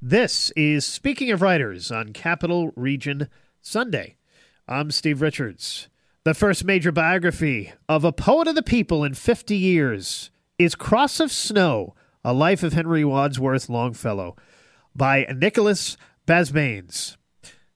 [0.00, 3.28] This is Speaking of Writers on Capital Region
[3.60, 4.14] Sunday.
[4.68, 5.88] I'm Steve Richards.
[6.22, 11.18] The first major biography of a poet of the people in 50 years is Cross
[11.18, 14.36] of Snow, A Life of Henry Wadsworth Longfellow
[14.94, 15.96] by Nicholas
[16.28, 17.16] Basbanes.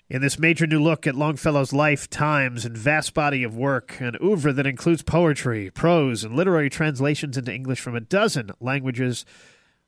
[0.09, 4.17] In this major new look at Longfellow's life, times, and vast body of work, an
[4.23, 9.25] oeuvre that includes poetry, prose, and literary translations into English from a dozen languages,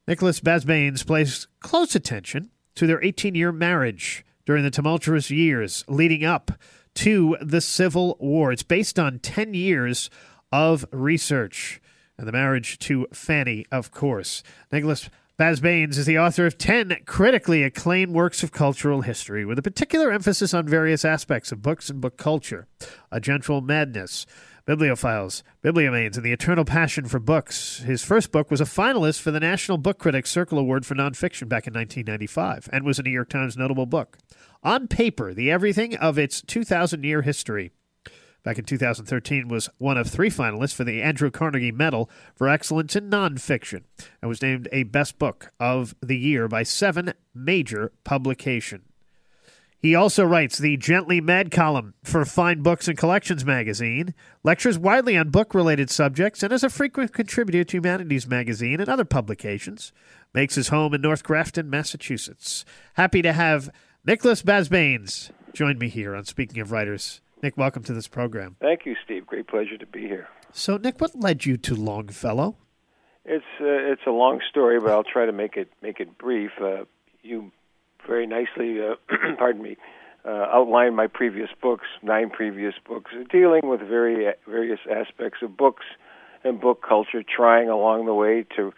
[0.06, 6.24] Nicholas Basbanes plays close attention to their 18 year marriage during the tumultuous years leading
[6.24, 6.52] up
[6.94, 8.52] to the Civil War.
[8.52, 10.10] It's based on 10 years
[10.52, 11.80] of research
[12.18, 14.42] and the marriage to Fanny, of course.
[14.70, 19.62] Nicholas Basbanes is the author of 10 critically acclaimed works of cultural history, with a
[19.62, 22.68] particular emphasis on various aspects of books and book culture
[23.10, 24.26] A Gentle Madness,
[24.66, 27.80] Bibliophiles, Bibliomanes, and the Eternal Passion for Books.
[27.80, 31.50] His first book was a finalist for the National Book Critics Circle Award for Nonfiction
[31.50, 34.16] back in 1995 and was a New York Times notable book.
[34.62, 37.72] On paper, The Everything of its 2,000 year history.
[38.42, 42.96] Back in 2013, was one of three finalists for the Andrew Carnegie Medal for Excellence
[42.96, 43.82] in Nonfiction
[44.22, 48.84] and was named a Best Book of the Year by seven major publications.
[49.84, 55.14] He also writes the Gently Mad column for Fine Books and Collections magazine, lectures widely
[55.14, 59.92] on book related subjects, and is a frequent contributor to Humanities magazine and other publications.
[60.32, 62.64] Makes his home in North Grafton, Massachusetts.
[62.94, 63.68] Happy to have
[64.06, 67.20] Nicholas Basbanes join me here on Speaking of Writers.
[67.42, 68.56] Nick, welcome to this program.
[68.62, 69.26] Thank you, Steve.
[69.26, 70.28] Great pleasure to be here.
[70.50, 72.56] So, Nick, what led you to Longfellow?
[73.26, 76.52] It's uh, it's a long story, but I'll try to make it make it brief.
[76.58, 76.86] Uh,
[77.22, 77.52] you
[78.06, 78.94] very nicely, uh,
[79.38, 79.76] pardon me,
[80.24, 85.84] uh, outlined my previous books, nine previous books, dealing with very various aspects of books
[86.44, 88.72] and book culture, trying along the way to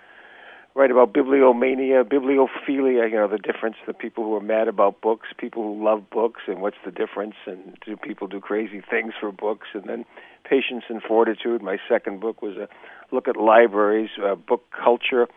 [0.76, 5.28] write about bibliomania, bibliophilia, you know, the difference, the people who are mad about books,
[5.38, 9.32] people who love books, and what's the difference, and do people do crazy things for
[9.32, 10.04] books, and then
[10.44, 11.62] Patience and Fortitude.
[11.62, 12.68] My second book was a
[13.10, 15.28] look at libraries, uh, book culture,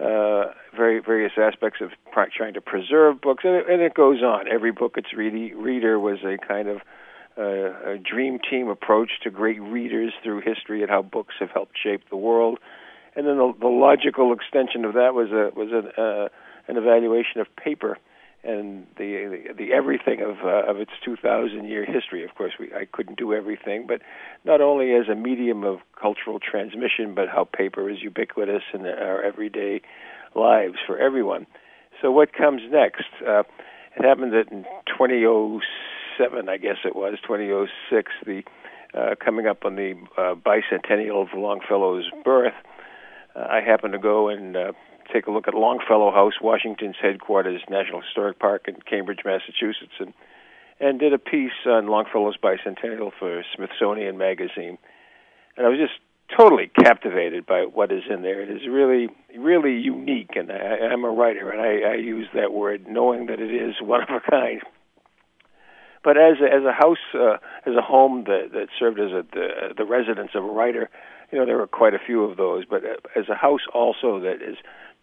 [0.00, 0.46] uh,
[0.76, 1.90] very various aspects of
[2.36, 4.46] trying to preserve books, and it, and it goes on.
[4.48, 6.78] Every book its read- reader was a kind of
[7.36, 11.76] uh, a dream team approach to great readers through history and how books have helped
[11.82, 12.58] shape the world.
[13.16, 16.28] And then the, the logical extension of that was a was an uh,
[16.68, 17.98] an evaluation of paper
[18.44, 22.24] and the the, the everything of uh, of its 2,000 year history.
[22.24, 24.00] Of course, we I couldn't do everything, but
[24.44, 29.22] not only as a medium of cultural transmission, but how paper is ubiquitous in our
[29.22, 29.80] everyday
[30.34, 31.46] lives for everyone.
[32.02, 33.04] So, what comes next?
[33.26, 33.44] Uh,
[33.96, 34.64] it happened that in
[34.98, 38.42] 2007, I guess it was 2006, the
[38.94, 42.54] uh, coming up on the uh, bicentennial of Longfellow's birth.
[43.34, 44.72] Uh, I happened to go and uh,
[45.14, 50.12] take a look at Longfellow House, Washington's headquarters, National Historic Park in Cambridge, Massachusetts, and
[50.80, 54.76] and did a piece on Longfellow's bicentennial for Smithsonian Magazine.
[55.56, 55.92] And I was just
[56.36, 58.42] totally captivated by what is in there.
[58.42, 59.08] It is really,
[59.38, 63.38] really unique, and I, I'm a writer, and I, I use that word knowing that
[63.38, 64.62] it is one of a kind.
[66.02, 67.36] But as a, as a house, uh,
[67.66, 70.90] as a home that, that served as a, the, the residence of a writer,
[71.30, 72.64] you know there were quite a few of those.
[72.68, 72.82] But
[73.16, 74.56] as a house also that is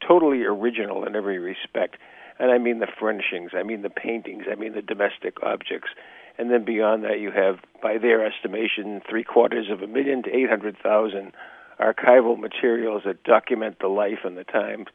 [0.05, 1.97] totally original in every respect.
[2.39, 5.89] And I mean the furnishings, I mean the paintings, I mean the domestic objects.
[6.37, 10.35] And then beyond that, you have, by their estimation, three quarters of a million to
[10.35, 11.33] 800,000
[11.79, 14.87] archival materials that document the life and the times,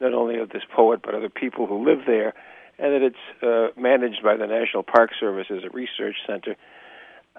[0.00, 2.34] not only of this poet, but other people who live there.
[2.78, 6.56] And that it's uh, managed by the National Park Service as a research center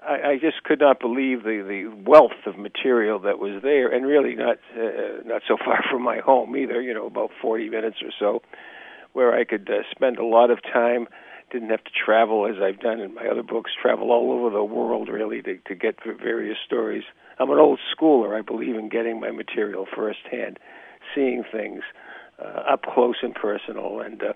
[0.06, 4.06] I, I just could not believe the the wealth of material that was there, and
[4.06, 6.80] really not uh, not so far from my home either.
[6.80, 8.42] You know, about 40 minutes or so,
[9.12, 11.06] where I could uh, spend a lot of time.
[11.50, 13.72] Didn't have to travel as I've done in my other books.
[13.80, 17.04] Travel all over the world really to to get various stories.
[17.38, 18.36] I'm an old schooler.
[18.36, 20.58] I believe in getting my material firsthand,
[21.14, 21.82] seeing things
[22.38, 24.32] uh, up close and personal, and uh,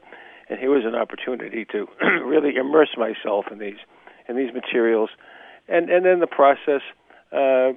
[0.49, 1.87] and here was an opportunity to
[2.25, 3.81] really immerse myself in these
[4.29, 5.11] in these materials
[5.69, 6.83] and and then the process
[7.33, 7.73] uh,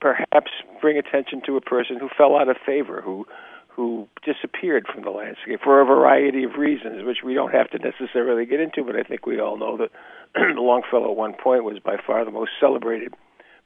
[0.00, 3.26] perhaps bring attention to a person who fell out of favor, who
[3.68, 7.78] who disappeared from the landscape for a variety of reasons, which we don't have to
[7.78, 9.90] necessarily get into, but I think we all know that
[10.56, 13.14] Longfellow at one point was by far the most celebrated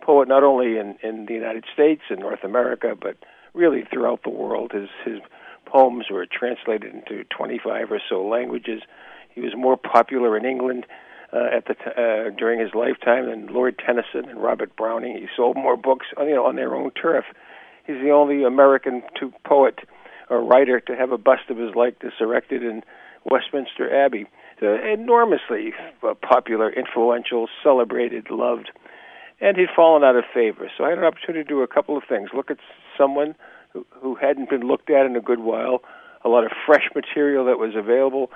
[0.01, 3.17] poet, not only in, in the United States and North America, but
[3.53, 4.73] really throughout the world.
[4.73, 5.21] His his
[5.67, 8.81] poems were translated into 25 or so languages.
[9.35, 10.87] He was more popular in England
[11.33, 15.17] uh, at the t- uh, during his lifetime than Lord Tennyson and Robert Browning.
[15.17, 17.25] He sold more books, uh, you know, on their own turf.
[17.87, 19.81] He's the only American to poet
[20.31, 22.83] a writer to have a bust of his likeness erected in
[23.25, 24.27] Westminster Abbey.
[24.61, 25.73] Uh, enormously
[26.21, 28.71] popular, influential, celebrated, loved,
[29.41, 30.69] and he'd fallen out of favor.
[30.77, 32.59] So I had an opportunity to do a couple of things: look at
[32.97, 33.37] someone
[33.73, 35.83] who, who hadn't been looked at in a good while,
[36.25, 38.33] a lot of fresh material that was available,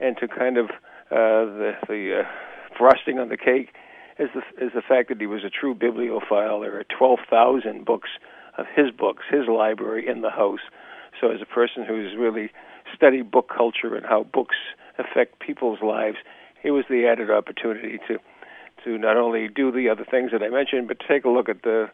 [0.00, 0.70] and to kind of
[1.10, 2.28] the the uh,
[2.76, 3.70] frosting on the cake
[4.18, 6.60] is the is the fact that he was a true bibliophile.
[6.60, 8.10] There are twelve thousand books
[8.56, 10.60] of his books, his library in the house.
[11.20, 12.50] So as a person who's really
[12.94, 14.56] studied book culture and how books
[14.98, 16.16] affect people's lives,
[16.62, 18.18] it was the added opportunity to
[18.84, 21.62] to not only do the other things that I mentioned, but take a look at
[21.62, 21.90] the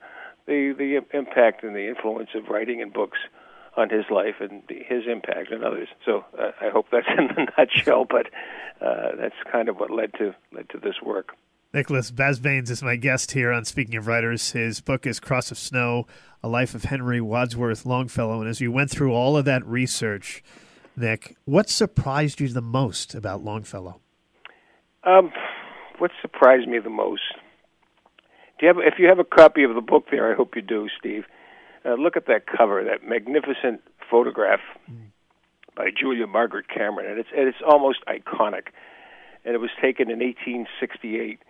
[0.46, 3.18] the the impact and the influence of writing and books
[3.76, 5.88] on his life and his impact on others.
[6.04, 8.26] So uh, I hope that's in a nutshell, but
[8.80, 11.36] uh, that's kind of what led to led to this work.
[11.72, 14.52] Nicholas Basbanes is my guest here on Speaking of Writers.
[14.52, 16.06] His book is Cross of Snow,
[16.40, 18.40] A Life of Henry Wadsworth Longfellow.
[18.40, 20.44] And as you went through all of that research,
[20.96, 24.00] Nick, what surprised you the most about Longfellow?
[25.02, 25.32] Um,
[25.98, 27.22] what surprised me the most?
[28.60, 30.62] Do you have, if you have a copy of the book there, I hope you
[30.62, 31.24] do, Steve.
[31.84, 34.60] Uh, look at that cover, that magnificent photograph
[35.76, 38.68] by Julia Margaret Cameron, and it's and it's almost iconic
[39.44, 41.40] and it was taken in 1868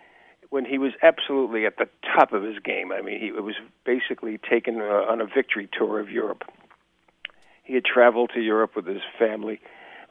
[0.51, 2.93] when he was absolutely at the top of his game.
[2.93, 6.43] I mean, he it was basically taken uh, on a victory tour of Europe.
[7.63, 9.61] He had traveled to Europe with his family,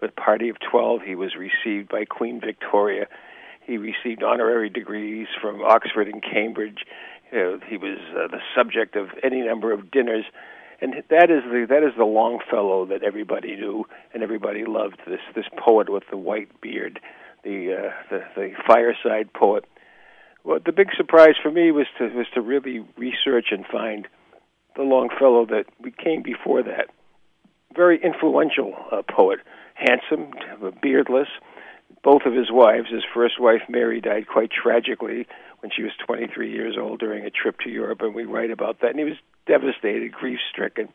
[0.01, 1.01] with party of 12.
[1.05, 3.07] He was received by Queen Victoria.
[3.65, 6.83] He received honorary degrees from Oxford and Cambridge.
[7.33, 10.25] You know, he was uh, the subject of any number of dinners
[10.83, 14.97] and that is the that is the Longfellow that everybody knew and everybody loved.
[15.07, 16.99] This this poet with the white beard,
[17.43, 19.63] the uh, the, the fireside poet.
[20.43, 24.09] Well, the big surprise for me was to was to really research and find
[24.75, 26.87] the Longfellow that we came before that.
[27.73, 29.39] Very influential uh, poet,
[29.75, 30.33] handsome,
[30.81, 31.29] beardless.
[32.03, 35.27] Both of his wives, his first wife Mary, died quite tragically
[35.63, 38.81] when she was 23 years old during a trip to Europe, and we write about
[38.81, 38.91] that.
[38.91, 39.17] And he was
[39.47, 40.89] devastated, grief stricken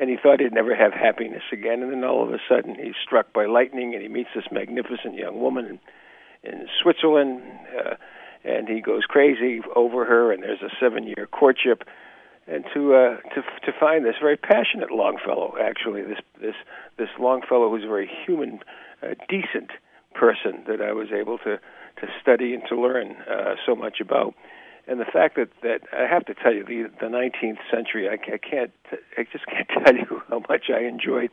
[0.00, 1.82] and he thought he'd never have happiness again.
[1.82, 5.14] And then all of a sudden, he's struck by lightning, and he meets this magnificent
[5.14, 5.78] young woman
[6.42, 7.42] in, in Switzerland,
[7.78, 7.96] uh,
[8.42, 10.32] and he goes crazy over her.
[10.32, 11.84] And there's a seven-year courtship,
[12.48, 16.56] and to uh, to to find this very passionate Longfellow, actually, this this
[16.96, 18.60] this Longfellow who's a very human,
[19.02, 19.70] uh, decent
[20.14, 21.60] person that I was able to
[22.00, 24.34] to study and to learn uh, so much about.
[24.86, 28.14] And the fact that that I have to tell you the the 19th century I,
[28.14, 28.72] I can't
[29.16, 31.30] I just can't tell you how much I enjoyed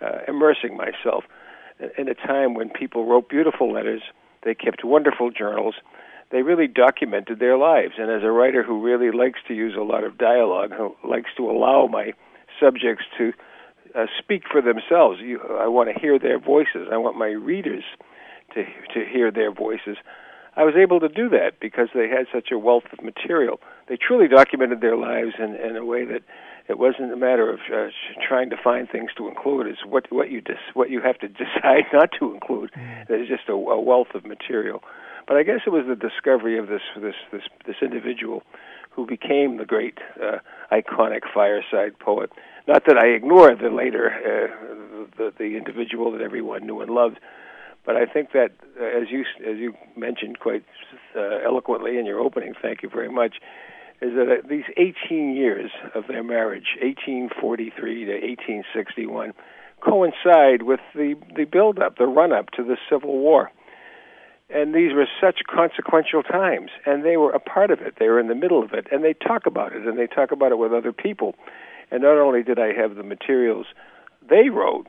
[0.00, 1.24] uh, immersing myself
[1.98, 4.02] in a time when people wrote beautiful letters
[4.44, 5.74] they kept wonderful journals
[6.30, 7.94] they really documented their lives.
[7.98, 11.30] And as a writer who really likes to use a lot of dialogue who likes
[11.36, 12.12] to allow my
[12.60, 13.32] subjects to
[13.94, 17.84] uh, speak for themselves you, I want to hear their voices I want my readers
[18.54, 18.64] to
[18.94, 19.96] to hear their voices
[20.56, 23.58] I was able to do that because they had such a wealth of material.
[23.88, 26.22] They truly documented their lives in, in a way that
[26.68, 27.90] it wasn't a matter of uh,
[28.26, 29.66] trying to find things to include.
[29.66, 32.70] It's what what you dis, what you have to decide not to include.
[32.72, 33.08] Mm.
[33.08, 34.82] There's just a, a wealth of material.
[35.26, 38.42] But I guess it was the discovery of this this this this individual
[38.90, 40.38] who became the great uh,
[40.70, 42.30] iconic fireside poet.
[42.68, 47.18] Not that I ignore the later uh, the the individual that everyone knew and loved,
[47.84, 50.64] but I think that, uh, as you as you mentioned quite
[51.16, 53.36] uh, eloquently in your opening, thank you very much,
[54.00, 59.32] is that these 18 years of their marriage, 1843 to 1861,
[59.80, 63.50] coincide with the the build up, the run up to the Civil War.
[64.50, 67.94] And these were such consequential times, and they were a part of it.
[67.98, 70.32] They were in the middle of it, and they talk about it, and they talk
[70.32, 71.34] about it with other people.
[71.90, 73.66] And not only did I have the materials
[74.28, 74.86] they wrote,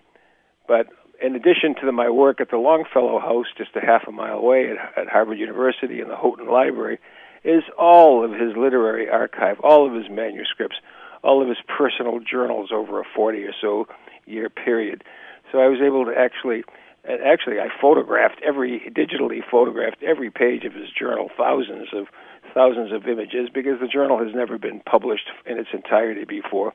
[0.67, 0.87] but
[1.21, 4.37] in addition to the, my work at the Longfellow House, just a half a mile
[4.37, 6.99] away at, at Harvard University in the Houghton Library,
[7.43, 10.77] is all of his literary archive, all of his manuscripts,
[11.23, 13.87] all of his personal journals over a 40 or so
[14.25, 15.03] year period.
[15.51, 16.63] So I was able to actually,
[17.05, 22.07] actually, I photographed every, digitally photographed every page of his journal, thousands of
[22.53, 26.73] thousands of images, because the journal has never been published in its entirety before.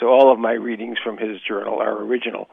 [0.00, 2.48] So all of my readings from his journal are original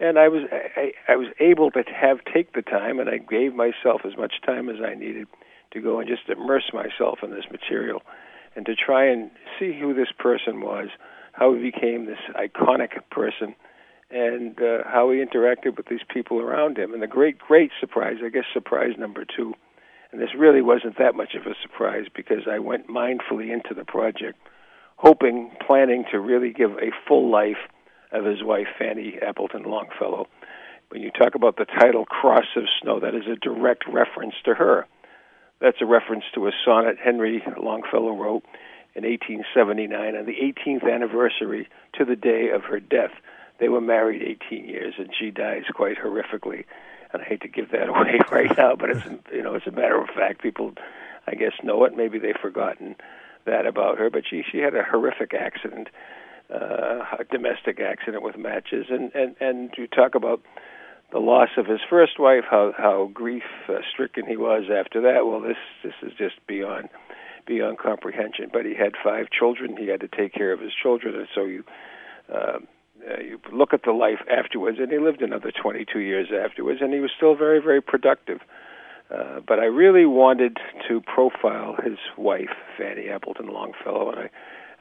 [0.00, 3.54] and I was I, I was able to have take the time, and I gave
[3.54, 5.26] myself as much time as I needed
[5.72, 8.02] to go and just immerse myself in this material,
[8.56, 10.88] and to try and see who this person was,
[11.32, 13.54] how he became this iconic person,
[14.10, 16.92] and uh, how he interacted with these people around him.
[16.92, 19.54] And the great, great surprise, I guess, surprise number two,
[20.12, 23.84] and this really wasn't that much of a surprise because I went mindfully into the
[23.84, 24.38] project,
[24.96, 27.58] hoping, planning to really give a full life
[28.14, 30.28] of his wife Fanny Appleton Longfellow.
[30.88, 34.54] When you talk about the title Cross of Snow, that is a direct reference to
[34.54, 34.86] her.
[35.60, 38.44] That's a reference to a sonnet Henry Longfellow wrote
[38.94, 43.10] in 1879 on the 18th anniversary to the day of her death.
[43.58, 46.64] They were married 18 years, and she dies quite horrifically.
[47.12, 49.72] And I hate to give that away right now, but it's you know it's a
[49.72, 50.42] matter of fact.
[50.42, 50.74] People,
[51.26, 51.96] I guess, know it.
[51.96, 52.96] Maybe they've forgotten
[53.46, 55.88] that about her, but she she had a horrific accident,
[56.54, 60.40] uh, a domestic accident with matches, and and and to talk about
[61.12, 65.26] the loss of his first wife, how how grief uh, stricken he was after that.
[65.26, 66.88] Well, this this is just beyond
[67.46, 68.50] beyond comprehension.
[68.52, 71.44] But he had five children; he had to take care of his children, and so
[71.44, 71.64] you.
[72.32, 72.58] Uh,
[73.06, 76.94] uh, you look at the life afterwards, and he lived another 22 years afterwards, and
[76.94, 78.40] he was still very, very productive.
[79.10, 80.56] Uh, but I really wanted
[80.88, 84.30] to profile his wife, Fanny Appleton Longfellow, and I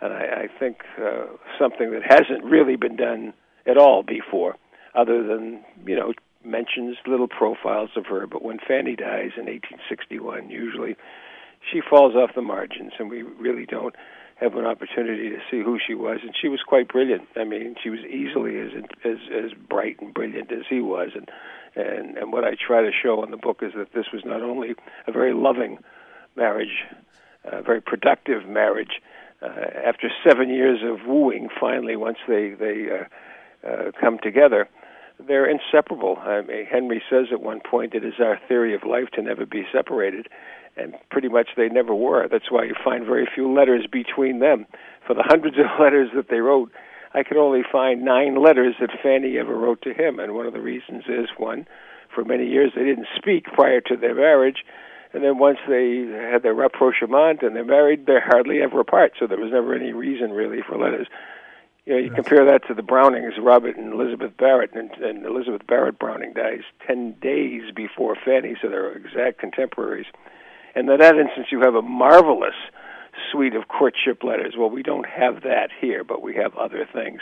[0.04, 1.26] and I, I think uh,
[1.58, 3.34] something that hasn't really been done
[3.66, 4.58] at all before,
[4.94, 8.28] other than you know mentions little profiles of her.
[8.28, 10.96] But when Fanny dies in 1861, usually
[11.72, 13.96] she falls off the margins, and we really don't
[14.36, 16.20] have an opportunity to see who she was.
[16.24, 17.24] And she was quite brilliant.
[17.38, 18.72] I mean, she was easily as
[19.06, 21.30] as as bright and brilliant as he was, and
[21.76, 24.42] and and what I try to show in the book is that this was not
[24.42, 24.76] only
[25.08, 25.78] a very loving
[26.36, 26.84] marriage,
[27.46, 29.02] a very productive marriage.
[29.44, 29.50] Uh,
[29.86, 34.70] after seven years of wooing, finally, once they they uh, uh, come together,
[35.20, 36.18] they're inseparable.
[36.22, 39.46] I mean, Henry says at one point, "It is our theory of life to never
[39.46, 40.28] be separated,"
[40.78, 42.28] and pretty much they never were.
[42.30, 44.66] That's why you find very few letters between them.
[45.06, 46.72] For the hundreds of letters that they wrote,
[47.14, 50.54] I could only find nine letters that Fanny ever wrote to him, and one of
[50.54, 51.68] the reasons is one,
[52.16, 54.64] for many years they didn't speak prior to their marriage,
[55.14, 59.14] and then once they had their rapprochement and they're married, they're hardly ever apart.
[59.20, 61.08] So there was never any reason really for letters.
[61.86, 65.68] You know, you compare that to the Brownings, Robert and Elizabeth Barrett, and, and Elizabeth
[65.68, 70.06] Barrett Browning dies ten days before Fanny, so they're exact contemporaries.
[70.76, 72.56] And in that instance, you have a marvelous
[73.32, 74.56] suite of courtship letters.
[74.58, 77.22] Well, we don't have that here, but we have other things.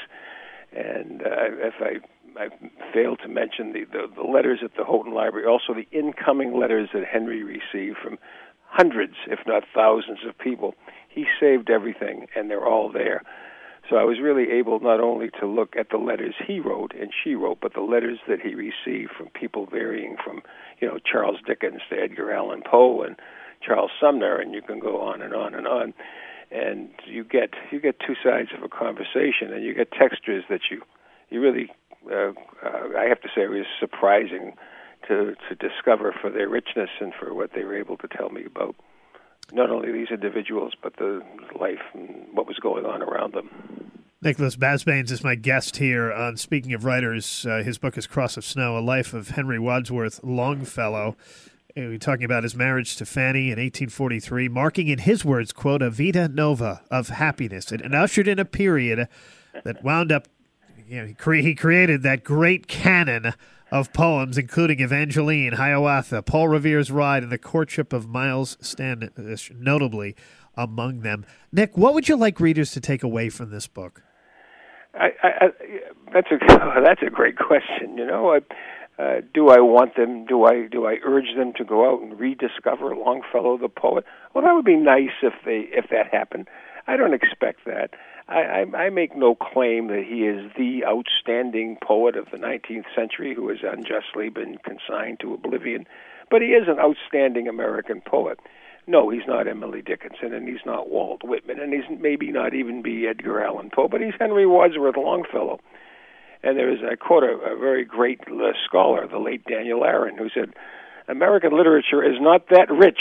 [0.73, 1.99] And uh, if I
[2.37, 2.49] I
[2.93, 6.89] failed to mention the, the, the letters at the Houghton Library, also the incoming letters
[6.93, 8.17] that Henry received from
[8.65, 10.75] hundreds, if not thousands, of people.
[11.09, 13.21] He saved everything, and they're all there.
[13.89, 17.11] So I was really able not only to look at the letters he wrote and
[17.11, 20.41] she wrote, but the letters that he received from people varying from,
[20.79, 23.17] you know, Charles Dickens to Edgar Allan Poe and
[23.65, 25.93] Charles Sumner, and you can go on and on and on.
[26.51, 30.61] And you get you get two sides of a conversation, and you get textures that
[30.69, 30.81] you
[31.29, 31.69] you really
[32.09, 32.31] uh,
[32.63, 34.55] uh, I have to say it was surprising
[35.07, 38.45] to to discover for their richness and for what they were able to tell me
[38.45, 38.75] about
[39.51, 41.21] not only these individuals but the
[41.59, 43.49] life and what was going on around them.
[44.23, 47.43] Nicholas Basbanes is my guest here on Speaking of Writers.
[47.43, 51.15] Uh, his book is Cross of Snow, a life of Henry Wadsworth Longfellow.
[51.75, 55.89] We're talking about his marriage to Fanny in 1843, marking, in his words, quote, a
[55.89, 57.71] vita nova of happiness.
[57.71, 59.07] It ushered in a period
[59.63, 60.27] that wound up,
[60.91, 63.33] you know, he, cre- he created that great canon
[63.71, 70.17] of poems, including Evangeline, Hiawatha, Paul Revere's Ride, and The Courtship of Miles Standish, notably
[70.57, 71.25] among them.
[71.53, 74.03] Nick, what would you like readers to take away from this book?
[74.93, 75.47] I, I,
[76.13, 76.37] that's a
[76.83, 77.97] that's a great question.
[77.97, 80.25] You know, I, uh, do I want them?
[80.25, 84.03] Do I do I urge them to go out and rediscover Longfellow the poet?
[84.33, 86.49] Well, that would be nice if they if that happened.
[86.87, 87.91] I don't expect that.
[88.27, 92.85] I, I, I make no claim that he is the outstanding poet of the 19th
[92.95, 95.85] century who has unjustly been consigned to oblivion,
[96.29, 98.39] but he is an outstanding American poet.
[98.87, 102.81] No, he's not Emily Dickinson, and he's not Walt Whitman, and he's maybe not even
[102.81, 105.59] be Edgar Allan Poe, but he's Henry Wadsworth Longfellow.
[106.43, 110.17] And there is, I quote a, a very great uh, scholar, the late Daniel Aaron,
[110.17, 110.53] who said,
[111.07, 112.99] American literature is not that rich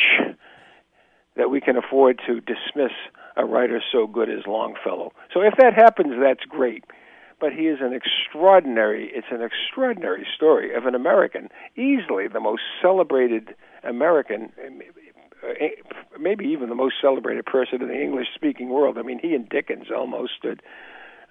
[1.37, 2.93] that we can afford to dismiss
[3.37, 5.13] a writer so good as Longfellow.
[5.33, 6.85] So if that happens, that's great.
[7.41, 12.63] But he is an extraordinary, it's an extraordinary story of an American, easily the most
[12.83, 14.53] celebrated American,
[16.21, 18.99] maybe even the most celebrated person in the English speaking world.
[18.99, 20.61] I mean, he and Dickens almost stood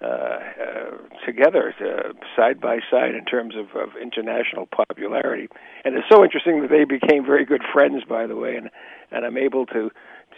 [0.02, 5.46] uh, uh, together uh, side by side in terms of, of international popularity.
[5.84, 8.56] And it's so interesting that they became very good friends, by the way.
[8.56, 8.70] And
[9.10, 9.90] and I'm able to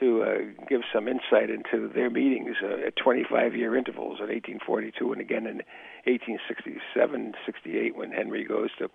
[0.02, 5.12] to uh, give some insight into their meetings uh, at 25 year intervals in 1842
[5.12, 5.62] and again in
[6.04, 8.88] 1867, 68 when Henry goes to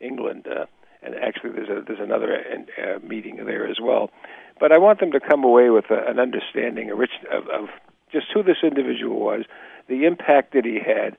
[0.00, 0.46] England.
[0.46, 0.66] Uh,
[1.02, 4.10] and actually, there's a, there's another uh, meeting there as well.
[4.58, 7.68] But I want them to come away with a, an understanding, a rich of, of
[8.12, 9.44] just who this individual was,
[9.88, 11.16] the impact that he had,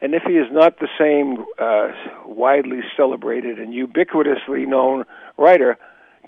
[0.00, 1.90] And if he is not the same uh,
[2.26, 5.04] widely celebrated and ubiquitously known
[5.36, 5.76] writer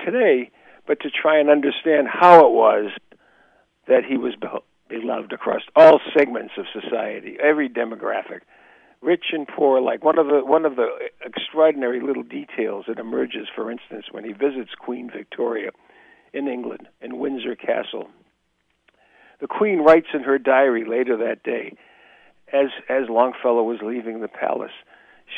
[0.04, 0.50] today,
[0.86, 2.90] but to try and understand how it was
[3.86, 4.34] that he was
[4.88, 8.40] beloved across all segments of society, every demographic,
[9.00, 10.88] rich and poor Like One of the one of the
[11.24, 15.70] extraordinary little details that emerges, for instance, when he visits Queen Victoria
[16.32, 18.08] in England in Windsor Castle.
[19.40, 21.74] The Queen writes in her diary later that day,
[22.52, 24.72] as as Longfellow was leaving the palace,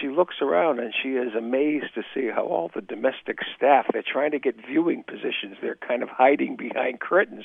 [0.00, 4.02] she looks around and she is amazed to see how all the domestic staff they're
[4.02, 5.56] trying to get viewing positions.
[5.60, 7.44] They're kind of hiding behind curtains.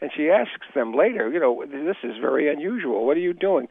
[0.00, 3.06] And she asks them later, you know, this is very unusual.
[3.06, 3.68] What are you doing?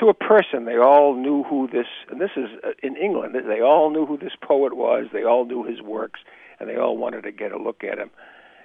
[0.00, 3.60] To a person, they all knew who this, and this is uh, in England, they
[3.60, 5.06] all knew who this poet was.
[5.12, 6.20] They all knew his works,
[6.58, 8.10] and they all wanted to get a look at him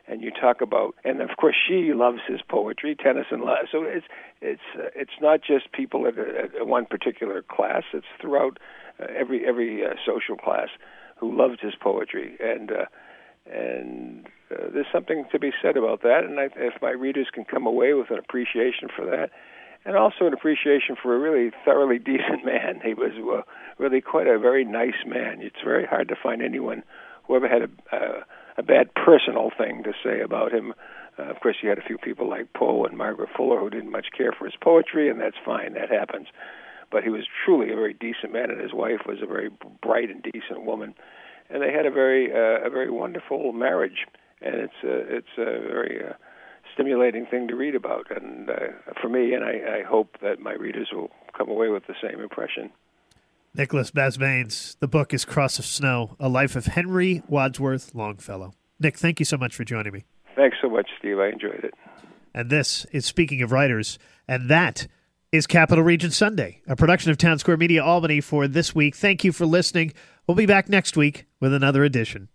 [0.10, 3.42] and you talk about, and of course she loves his poetry, Tennyson.
[3.42, 4.08] Loves, So it's
[4.42, 7.84] it's uh, it's not just people at, a, at one particular class.
[7.94, 8.58] It's throughout
[9.00, 10.70] uh, every every uh, social class
[11.18, 12.86] who loved his poetry, and uh,
[13.46, 16.24] and uh, there's something to be said about that.
[16.24, 19.30] And I, if my readers can come away with an appreciation for that,
[19.86, 23.44] and also an appreciation for a really thoroughly decent man, he was uh,
[23.78, 25.42] really quite a very nice man.
[25.42, 26.84] It's very hard to find anyone
[27.28, 28.24] who ever had a uh,
[28.60, 30.74] a bad personal thing to say about him.
[31.18, 33.92] Uh, of course, you had a few people like Poe and Margaret Fuller who didn't
[33.92, 35.74] much care for his poetry, and that's fine.
[35.74, 36.28] That happens.
[36.92, 39.50] But he was truly a very decent man, and his wife was a very
[39.82, 40.94] bright and decent woman,
[41.50, 44.06] and they had a very uh, a very wonderful marriage.
[44.42, 46.14] And it's a, it's a very uh,
[46.74, 50.54] stimulating thing to read about, and uh, for me, and I, I hope that my
[50.54, 52.72] readers will come away with the same impression.
[53.60, 54.78] Nicholas Basbanes.
[54.80, 58.54] The book is Cross of Snow, A Life of Henry Wadsworth Longfellow.
[58.80, 60.06] Nick, thank you so much for joining me.
[60.38, 61.20] Thanks so much, Steve.
[61.20, 61.74] I enjoyed it.
[62.34, 64.00] And this is Speaking of Writers,
[64.30, 64.88] and that
[65.34, 68.96] is Capital Region Sunday, a production of Town Square Media Albany for this week.
[68.96, 69.92] Thank you for listening.
[70.26, 72.30] We'll be back next week with another edition.